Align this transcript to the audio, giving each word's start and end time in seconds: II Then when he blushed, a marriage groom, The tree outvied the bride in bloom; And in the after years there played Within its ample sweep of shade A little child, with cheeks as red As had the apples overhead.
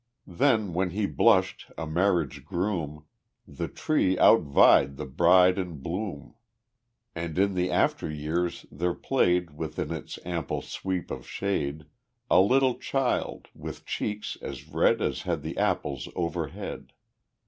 II 0.27 0.33
Then 0.33 0.73
when 0.73 0.89
he 0.89 1.05
blushed, 1.05 1.71
a 1.77 1.85
marriage 1.85 2.43
groom, 2.43 3.05
The 3.47 3.67
tree 3.67 4.17
outvied 4.17 4.97
the 4.97 5.05
bride 5.05 5.59
in 5.59 5.75
bloom; 5.77 6.33
And 7.13 7.37
in 7.37 7.53
the 7.53 7.69
after 7.69 8.09
years 8.09 8.65
there 8.71 8.95
played 8.95 9.51
Within 9.55 9.91
its 9.91 10.17
ample 10.25 10.63
sweep 10.63 11.11
of 11.11 11.27
shade 11.27 11.85
A 12.31 12.41
little 12.41 12.79
child, 12.79 13.49
with 13.53 13.85
cheeks 13.85 14.39
as 14.41 14.67
red 14.69 15.03
As 15.03 15.21
had 15.21 15.43
the 15.43 15.55
apples 15.55 16.09
overhead. 16.15 16.93